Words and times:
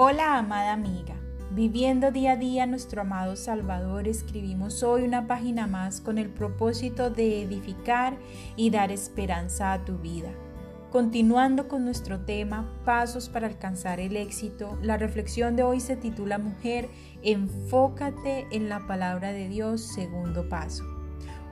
Hola 0.00 0.38
amada 0.38 0.74
amiga, 0.74 1.16
viviendo 1.50 2.12
día 2.12 2.34
a 2.34 2.36
día 2.36 2.66
nuestro 2.66 3.00
amado 3.00 3.34
Salvador, 3.34 4.06
escribimos 4.06 4.84
hoy 4.84 5.02
una 5.02 5.26
página 5.26 5.66
más 5.66 6.00
con 6.00 6.18
el 6.18 6.28
propósito 6.28 7.10
de 7.10 7.42
edificar 7.42 8.16
y 8.54 8.70
dar 8.70 8.92
esperanza 8.92 9.72
a 9.72 9.84
tu 9.84 9.98
vida. 9.98 10.30
Continuando 10.92 11.66
con 11.66 11.84
nuestro 11.84 12.20
tema, 12.20 12.72
Pasos 12.84 13.28
para 13.28 13.48
alcanzar 13.48 13.98
el 13.98 14.16
éxito, 14.16 14.78
la 14.82 14.98
reflexión 14.98 15.56
de 15.56 15.64
hoy 15.64 15.80
se 15.80 15.96
titula 15.96 16.38
Mujer, 16.38 16.88
enfócate 17.24 18.46
en 18.52 18.68
la 18.68 18.86
palabra 18.86 19.32
de 19.32 19.48
Dios, 19.48 19.80
segundo 19.80 20.48
paso. 20.48 20.84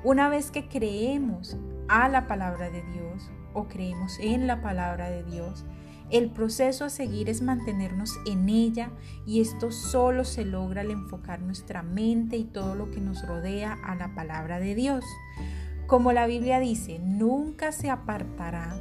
Una 0.04 0.28
vez 0.28 0.52
que 0.52 0.68
creemos 0.68 1.56
a 1.88 2.08
la 2.08 2.28
palabra 2.28 2.70
de 2.70 2.84
Dios 2.92 3.28
o 3.54 3.66
creemos 3.66 4.20
en 4.20 4.46
la 4.46 4.62
palabra 4.62 5.10
de 5.10 5.24
Dios, 5.24 5.64
el 6.10 6.30
proceso 6.30 6.84
a 6.84 6.90
seguir 6.90 7.28
es 7.28 7.42
mantenernos 7.42 8.12
en 8.26 8.48
ella 8.48 8.90
y 9.26 9.40
esto 9.40 9.72
solo 9.72 10.24
se 10.24 10.44
logra 10.44 10.82
al 10.82 10.90
enfocar 10.90 11.40
nuestra 11.40 11.82
mente 11.82 12.36
y 12.36 12.44
todo 12.44 12.74
lo 12.74 12.90
que 12.90 13.00
nos 13.00 13.26
rodea 13.26 13.76
a 13.84 13.94
la 13.96 14.14
palabra 14.14 14.60
de 14.60 14.74
Dios. 14.74 15.04
Como 15.86 16.12
la 16.12 16.26
Biblia 16.26 16.60
dice, 16.60 16.98
nunca 17.00 17.72
se 17.72 17.90
apartará. 17.90 18.76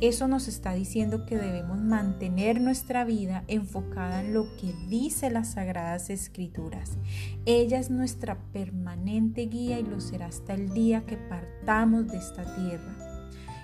Eso 0.00 0.28
nos 0.28 0.46
está 0.46 0.74
diciendo 0.74 1.26
que 1.26 1.36
debemos 1.36 1.78
mantener 1.78 2.60
nuestra 2.60 3.04
vida 3.04 3.42
enfocada 3.48 4.20
en 4.20 4.32
lo 4.32 4.44
que 4.56 4.72
dice 4.88 5.28
las 5.28 5.54
sagradas 5.54 6.08
escrituras. 6.08 6.98
Ella 7.46 7.80
es 7.80 7.90
nuestra 7.90 8.38
permanente 8.52 9.46
guía 9.46 9.80
y 9.80 9.82
lo 9.82 10.00
será 10.00 10.26
hasta 10.26 10.54
el 10.54 10.72
día 10.72 11.04
que 11.04 11.16
partamos 11.16 12.06
de 12.06 12.18
esta 12.18 12.44
tierra. 12.54 13.07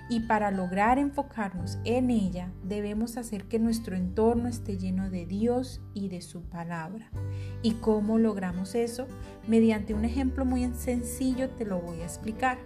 Y 0.09 0.21
para 0.21 0.51
lograr 0.51 0.99
enfocarnos 0.99 1.79
en 1.85 2.11
ella, 2.11 2.53
debemos 2.63 3.17
hacer 3.17 3.45
que 3.45 3.59
nuestro 3.59 3.97
entorno 3.97 4.49
esté 4.49 4.77
lleno 4.77 5.09
de 5.09 5.25
Dios 5.25 5.81
y 5.95 6.09
de 6.09 6.21
su 6.21 6.43
palabra. 6.43 7.11
¿Y 7.63 7.73
cómo 7.75 8.19
logramos 8.19 8.75
eso? 8.75 9.07
Mediante 9.49 9.95
un 9.95 10.05
ejemplo 10.05 10.45
muy 10.45 10.71
sencillo 10.75 11.51
te 11.51 11.65
lo 11.65 11.81
voy 11.81 12.01
a 12.01 12.05
explicar. 12.05 12.59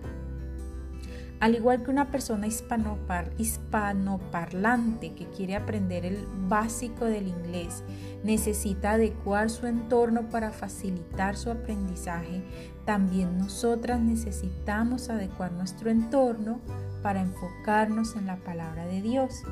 Al 1.41 1.55
igual 1.55 1.84
que 1.84 1.91
una 1.91 2.11
persona 2.11 2.48
hispanoparlante 2.48 5.14
que 5.14 5.27
quiere 5.27 5.55
aprender 5.55 6.05
el 6.05 6.27
básico 6.48 7.05
del 7.05 7.28
inglés, 7.28 7.84
necesita 8.25 8.92
adecuar 8.92 9.48
su 9.48 9.66
entorno 9.66 10.28
para 10.31 10.50
facilitar 10.50 11.36
su 11.36 11.50
aprendizaje, 11.50 12.42
también 12.84 13.39
nosotras 13.39 14.00
necesitamos 14.00 15.11
adecuar 15.11 15.53
nuestro 15.53 15.91
entorno 15.91 16.61
para 17.03 17.20
enfocarnos 17.20 18.16
en 18.16 18.27
la 18.27 18.36
palabra 18.36 18.86
de 18.86 19.03
Dios. 19.03 19.42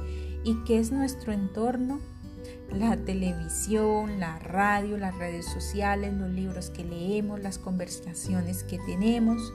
¿Y 0.43 0.57
qué 0.65 0.79
es 0.79 0.91
nuestro 0.91 1.33
entorno? 1.33 2.01
La 2.73 2.97
televisión, 2.97 4.19
la 4.19 4.39
radio, 4.39 4.97
las 4.97 5.17
redes 5.17 5.47
sociales, 5.47 6.15
los 6.15 6.31
libros 6.31 6.71
que 6.71 6.85
leemos, 6.85 7.41
las 7.41 7.59
conversaciones 7.59 8.65
que 8.65 8.79
tenemos, 8.79 9.53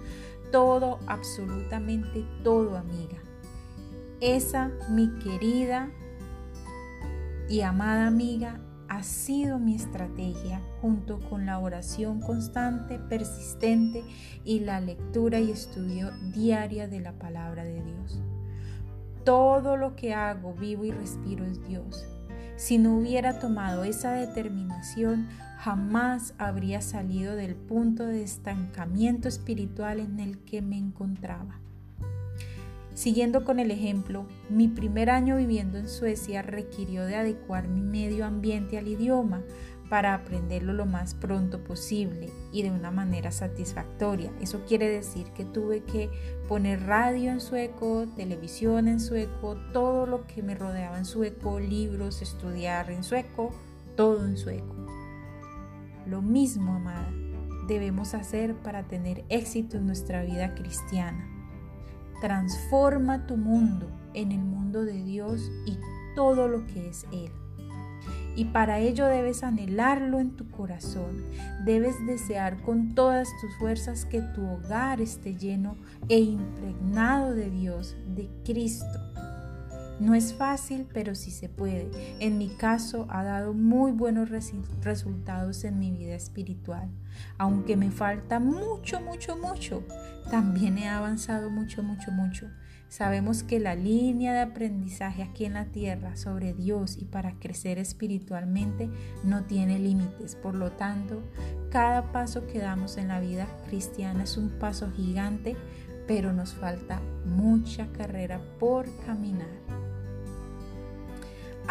todo, 0.51 0.99
absolutamente 1.07 2.25
todo, 2.43 2.77
amiga. 2.77 3.17
Esa, 4.19 4.71
mi 4.89 5.09
querida 5.19 5.89
y 7.49 7.61
amada 7.61 8.07
amiga, 8.07 8.59
ha 8.87 9.03
sido 9.03 9.57
mi 9.57 9.75
estrategia 9.75 10.61
junto 10.81 11.19
con 11.29 11.45
la 11.45 11.59
oración 11.59 12.19
constante, 12.19 12.99
persistente 12.99 14.03
y 14.43 14.59
la 14.59 14.81
lectura 14.81 15.39
y 15.39 15.49
estudio 15.49 16.11
diaria 16.33 16.89
de 16.89 16.99
la 16.99 17.13
palabra 17.13 17.63
de 17.63 17.81
Dios. 17.81 18.21
Todo 19.23 19.77
lo 19.77 19.95
que 19.95 20.13
hago, 20.13 20.53
vivo 20.53 20.83
y 20.83 20.91
respiro 20.91 21.45
es 21.45 21.65
Dios. 21.67 22.05
Si 22.61 22.77
no 22.77 22.95
hubiera 22.95 23.39
tomado 23.39 23.83
esa 23.85 24.11
determinación, 24.11 25.27
jamás 25.57 26.35
habría 26.37 26.79
salido 26.81 27.35
del 27.35 27.55
punto 27.55 28.05
de 28.05 28.21
estancamiento 28.21 29.27
espiritual 29.27 29.99
en 29.99 30.19
el 30.19 30.37
que 30.43 30.61
me 30.61 30.77
encontraba. 30.77 31.59
Siguiendo 32.93 33.45
con 33.45 33.59
el 33.59 33.71
ejemplo, 33.71 34.25
mi 34.49 34.67
primer 34.67 35.09
año 35.09 35.37
viviendo 35.37 35.77
en 35.77 35.87
Suecia 35.87 36.41
requirió 36.41 37.05
de 37.05 37.15
adecuar 37.15 37.67
mi 37.67 37.81
medio 37.81 38.25
ambiente 38.25 38.77
al 38.77 38.87
idioma 38.87 39.43
para 39.89 40.13
aprenderlo 40.13 40.71
lo 40.71 40.85
más 40.85 41.15
pronto 41.15 41.63
posible 41.63 42.29
y 42.53 42.63
de 42.63 42.71
una 42.71 42.91
manera 42.91 43.31
satisfactoria. 43.31 44.31
Eso 44.39 44.63
quiere 44.65 44.87
decir 44.89 45.27
que 45.35 45.43
tuve 45.43 45.83
que 45.83 46.09
poner 46.47 46.83
radio 46.83 47.31
en 47.31 47.41
sueco, 47.41 48.07
televisión 48.15 48.87
en 48.87 49.01
sueco, 49.01 49.57
todo 49.73 50.05
lo 50.05 50.27
que 50.27 50.43
me 50.43 50.55
rodeaba 50.55 50.97
en 50.97 51.03
sueco, 51.05 51.59
libros, 51.59 52.21
estudiar 52.21 52.89
en 52.89 53.03
sueco, 53.03 53.51
todo 53.97 54.25
en 54.25 54.37
sueco. 54.37 54.75
Lo 56.07 56.21
mismo, 56.21 56.75
amada, 56.75 57.11
debemos 57.67 58.13
hacer 58.13 58.55
para 58.55 58.83
tener 58.83 59.25
éxito 59.27 59.77
en 59.77 59.87
nuestra 59.87 60.23
vida 60.23 60.55
cristiana. 60.55 61.40
Transforma 62.21 63.25
tu 63.25 63.35
mundo 63.35 63.87
en 64.13 64.31
el 64.31 64.39
mundo 64.39 64.83
de 64.83 65.03
Dios 65.03 65.51
y 65.65 65.77
todo 66.15 66.47
lo 66.47 66.65
que 66.67 66.89
es 66.89 67.05
Él. 67.11 67.31
Y 68.35 68.45
para 68.45 68.79
ello 68.79 69.07
debes 69.07 69.43
anhelarlo 69.43 70.19
en 70.19 70.31
tu 70.31 70.49
corazón. 70.49 71.25
Debes 71.65 71.95
desear 72.05 72.61
con 72.61 72.95
todas 72.95 73.27
tus 73.41 73.53
fuerzas 73.57 74.05
que 74.05 74.21
tu 74.21 74.45
hogar 74.45 75.01
esté 75.01 75.35
lleno 75.35 75.75
e 76.07 76.19
impregnado 76.19 77.33
de 77.33 77.49
Dios, 77.49 77.95
de 78.15 78.29
Cristo. 78.45 79.10
No 80.01 80.15
es 80.15 80.33
fácil, 80.33 80.87
pero 80.91 81.13
sí 81.13 81.29
se 81.29 81.47
puede. 81.47 81.91
En 82.19 82.39
mi 82.39 82.49
caso 82.49 83.05
ha 83.11 83.23
dado 83.23 83.53
muy 83.53 83.91
buenos 83.91 84.29
resultados 84.31 85.63
en 85.63 85.77
mi 85.77 85.91
vida 85.91 86.15
espiritual. 86.15 86.89
Aunque 87.37 87.77
me 87.77 87.91
falta 87.91 88.39
mucho, 88.39 88.99
mucho, 88.99 89.37
mucho, 89.37 89.83
también 90.31 90.79
he 90.79 90.89
avanzado 90.89 91.51
mucho, 91.51 91.83
mucho, 91.83 92.11
mucho. 92.11 92.49
Sabemos 92.89 93.43
que 93.43 93.59
la 93.59 93.75
línea 93.75 94.33
de 94.33 94.39
aprendizaje 94.39 95.21
aquí 95.21 95.45
en 95.45 95.53
la 95.53 95.65
tierra 95.65 96.15
sobre 96.15 96.55
Dios 96.55 96.97
y 96.97 97.05
para 97.05 97.37
crecer 97.37 97.77
espiritualmente 97.77 98.89
no 99.23 99.43
tiene 99.43 99.77
límites. 99.77 100.35
Por 100.35 100.55
lo 100.55 100.71
tanto, 100.71 101.21
cada 101.69 102.11
paso 102.11 102.47
que 102.47 102.57
damos 102.57 102.97
en 102.97 103.09
la 103.09 103.19
vida 103.19 103.47
cristiana 103.67 104.23
es 104.23 104.35
un 104.35 104.49
paso 104.49 104.91
gigante, 104.91 105.55
pero 106.07 106.33
nos 106.33 106.55
falta 106.55 106.99
mucha 107.23 107.85
carrera 107.93 108.41
por 108.59 108.87
caminar. 109.05 109.80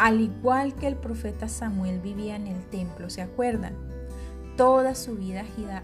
Al 0.01 0.19
igual 0.19 0.73
que 0.73 0.87
el 0.87 0.95
profeta 0.95 1.47
Samuel 1.47 1.99
vivía 1.99 2.35
en 2.35 2.47
el 2.47 2.65
templo, 2.71 3.11
¿se 3.11 3.21
acuerdan? 3.21 3.75
Toda 4.57 4.95
su 4.95 5.15
vida 5.15 5.43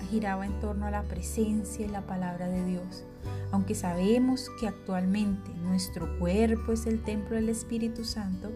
giraba 0.10 0.44
en 0.44 0.60
torno 0.60 0.88
a 0.88 0.90
la 0.92 1.04
presencia 1.04 1.86
y 1.86 1.90
la 1.90 2.02
palabra 2.02 2.48
de 2.48 2.66
Dios. 2.66 3.06
Aunque 3.52 3.76
sabemos 3.76 4.50
que 4.60 4.68
actualmente 4.68 5.54
nuestro 5.62 6.18
cuerpo 6.18 6.72
es 6.72 6.88
el 6.88 7.04
templo 7.04 7.36
del 7.36 7.50
Espíritu 7.50 8.04
Santo, 8.06 8.52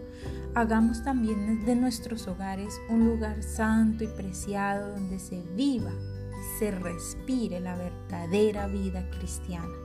hagamos 0.56 1.04
también 1.04 1.64
de 1.64 1.76
nuestros 1.76 2.26
hogares 2.26 2.74
un 2.88 3.06
lugar 3.06 3.40
santo 3.44 4.02
y 4.02 4.08
preciado 4.08 4.90
donde 4.90 5.20
se 5.20 5.44
viva, 5.54 5.92
se 6.58 6.72
respire 6.72 7.60
la 7.60 7.76
verdadera 7.76 8.66
vida 8.66 9.08
cristiana. 9.10 9.76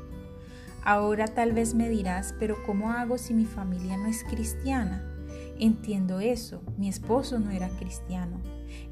Ahora 0.83 1.27
tal 1.27 1.51
vez 1.51 1.75
me 1.75 1.87
dirás, 1.87 2.33
pero 2.39 2.55
¿cómo 2.65 2.89
hago 2.93 3.19
si 3.19 3.35
mi 3.35 3.45
familia 3.45 3.95
no 3.95 4.07
es 4.07 4.23
cristiana? 4.23 5.13
Entiendo 5.59 6.19
eso, 6.19 6.61
mi 6.77 6.87
esposo 6.87 7.39
no 7.39 7.51
era 7.51 7.69
cristiano. 7.69 8.39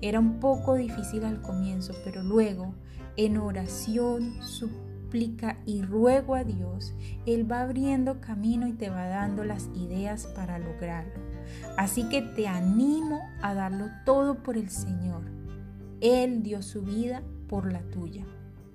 Era 0.01 0.19
un 0.19 0.39
poco 0.39 0.75
difícil 0.75 1.23
al 1.23 1.41
comienzo, 1.41 1.93
pero 2.03 2.23
luego, 2.23 2.73
en 3.17 3.37
oración, 3.37 4.41
súplica 4.41 5.59
y 5.65 5.83
ruego 5.83 6.35
a 6.35 6.43
Dios, 6.43 6.93
Él 7.25 7.49
va 7.49 7.61
abriendo 7.61 8.19
camino 8.19 8.67
y 8.67 8.73
te 8.73 8.89
va 8.89 9.07
dando 9.07 9.43
las 9.43 9.69
ideas 9.75 10.27
para 10.35 10.57
lograrlo. 10.57 11.13
Así 11.77 12.09
que 12.09 12.21
te 12.21 12.47
animo 12.47 13.21
a 13.41 13.53
darlo 13.53 13.87
todo 14.05 14.41
por 14.41 14.57
el 14.57 14.69
Señor. 14.69 15.23
Él 16.01 16.41
dio 16.43 16.61
su 16.61 16.81
vida 16.81 17.21
por 17.47 17.71
la 17.71 17.81
tuya. 17.91 18.25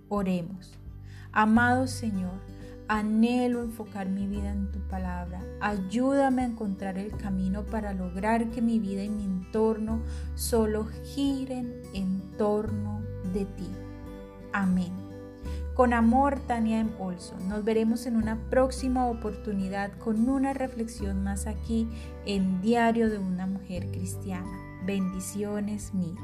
Oremos. 0.09 0.79
Amado 1.33 1.87
Señor, 1.87 2.41
Anhelo 2.93 3.63
enfocar 3.63 4.09
mi 4.09 4.27
vida 4.27 4.51
en 4.51 4.73
tu 4.73 4.81
palabra. 4.81 5.41
Ayúdame 5.61 6.43
a 6.43 6.47
encontrar 6.47 6.99
el 6.99 7.17
camino 7.17 7.63
para 7.63 7.95
lograr 7.95 8.51
que 8.51 8.61
mi 8.61 8.81
vida 8.81 9.05
y 9.05 9.09
mi 9.09 9.23
entorno 9.23 10.01
solo 10.35 10.89
giren 11.05 11.83
en 11.95 12.21
torno 12.37 13.01
de 13.33 13.45
ti. 13.45 13.69
Amén. 14.53 14.91
Con 15.75 15.93
amor, 15.93 16.41
Tania 16.49 16.81
M. 16.81 16.91
Nos 17.49 17.65
veremos 17.65 18.07
en 18.07 18.17
una 18.17 18.35
próxima 18.51 19.07
oportunidad 19.07 19.93
con 19.93 20.29
una 20.29 20.53
reflexión 20.53 21.23
más 21.23 21.47
aquí 21.47 21.87
en 22.27 22.61
Diario 22.61 23.09
de 23.09 23.19
una 23.19 23.47
Mujer 23.47 23.87
Cristiana. 23.93 24.51
Bendiciones 24.85 25.95
mías. 25.95 26.19